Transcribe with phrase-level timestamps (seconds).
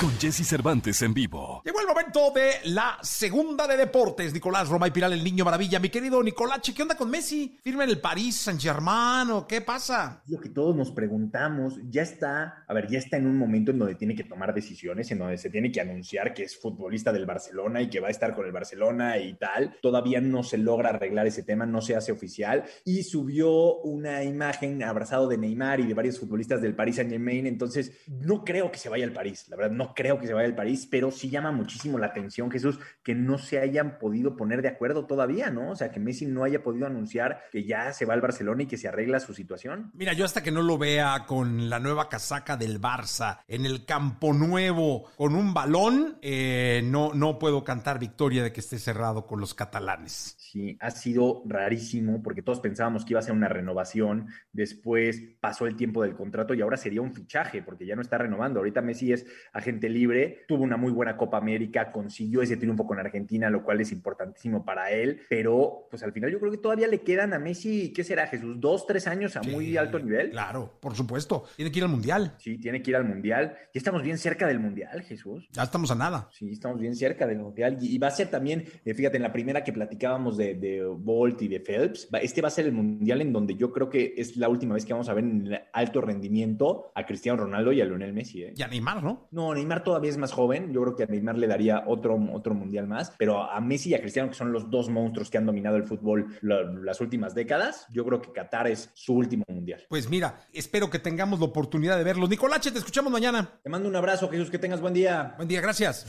[0.00, 1.62] Con Jesse Cervantes en vivo.
[1.64, 4.34] Llegó el momento de la segunda de deportes.
[4.34, 5.80] Nicolás Romay Piral, el niño maravilla.
[5.80, 7.58] Mi querido Nicolache, ¿qué onda con Messi?
[7.62, 10.22] ¿Firma en el París Saint-Germain o qué pasa?
[10.26, 13.78] Lo que todos nos preguntamos, ya está, a ver, ya está en un momento en
[13.78, 17.24] donde tiene que tomar decisiones, en donde se tiene que anunciar que es futbolista del
[17.24, 19.78] Barcelona y que va a estar con el Barcelona y tal.
[19.80, 22.64] Todavía no se logra arreglar ese tema, no se hace oficial.
[22.84, 27.46] Y subió una imagen abrazado de Neymar y de varios futbolistas del Paris Saint-Germain.
[27.46, 30.46] Entonces, no creo que se vaya al París, la verdad, no creo que se vaya
[30.46, 34.62] al París, pero sí llama muchísimo la atención, Jesús, que no se hayan podido poner
[34.62, 35.70] de acuerdo todavía, ¿no?
[35.70, 38.66] O sea, que Messi no haya podido anunciar que ya se va al Barcelona y
[38.66, 39.90] que se arregla su situación.
[39.94, 43.84] Mira, yo hasta que no lo vea con la nueva casaca del Barça, en el
[43.84, 49.26] campo nuevo, con un balón, eh, no, no puedo cantar victoria de que esté cerrado
[49.26, 50.36] con los catalanes.
[50.38, 55.66] Sí, ha sido rarísimo porque todos pensábamos que iba a ser una renovación, después pasó
[55.66, 58.60] el tiempo del contrato y ahora sería un fichaje porque ya no está renovando.
[58.60, 62.98] Ahorita Messi es agente libre, tuvo una muy buena Copa América, consiguió ese triunfo con
[62.98, 66.88] Argentina, lo cual es importantísimo para él, pero pues al final yo creo que todavía
[66.88, 68.56] le quedan a Messi, ¿qué será Jesús?
[68.58, 70.30] ¿Dos, tres años a muy alto nivel?
[70.30, 71.44] Claro, por supuesto.
[71.56, 72.34] Tiene que ir al Mundial.
[72.38, 73.56] Sí, tiene que ir al Mundial.
[73.72, 75.48] Ya estamos bien cerca del Mundial, Jesús.
[75.52, 76.28] Ya estamos a nada.
[76.32, 77.78] Sí, estamos bien cerca del Mundial.
[77.80, 81.42] Y va a ser también, eh, fíjate, en la primera que platicábamos de, de Bolt
[81.42, 84.36] y de Phelps, este va a ser el Mundial en donde yo creo que es
[84.36, 87.80] la última vez que vamos a ver en el alto rendimiento a Cristiano Ronaldo y
[87.80, 88.44] a Lionel Messi.
[88.44, 88.54] ¿eh?
[88.56, 89.28] Y a Neymar, ¿no?
[89.30, 90.72] No, Neymar todavía es más joven.
[90.72, 93.12] Yo creo que a Neymar le daría otro, otro mundial más.
[93.18, 95.82] Pero a Messi y a Cristiano, que son los dos monstruos que han dominado el
[95.84, 99.84] fútbol la- las últimas décadas, yo creo que Qatar es su último mundial.
[99.88, 102.28] Pues mira, espero que tengamos la oportunidad de verlos.
[102.30, 103.58] Nicolache, te escuchamos mañana.
[103.62, 104.50] Te mando un abrazo, Jesús.
[104.50, 105.34] Que tengas buen día.
[105.36, 106.06] Buen día, gracias.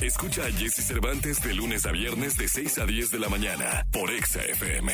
[0.00, 3.84] Escucha a Jesse Cervantes de lunes a viernes de 6 a 10 de la mañana
[3.92, 4.92] por Exa FM.